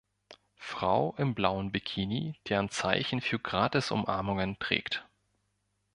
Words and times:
Frau 0.57 1.13
im 1.19 1.35
blauen 1.35 1.71
Bikini, 1.71 2.33
die 2.47 2.55
ein 2.55 2.69
Zeichen 2.71 3.21
für 3.21 3.37
Gratis-Umarmungen 3.37 4.57
trägt. 4.57 5.07